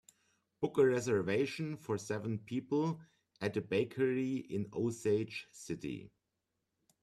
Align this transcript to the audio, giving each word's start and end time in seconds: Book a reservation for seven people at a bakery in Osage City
Book 0.61 0.79
a 0.79 0.85
reservation 0.87 1.77
for 1.77 1.95
seven 1.99 2.39
people 2.39 3.01
at 3.39 3.55
a 3.55 3.61
bakery 3.61 4.37
in 4.37 4.67
Osage 4.73 5.45
City 5.51 6.09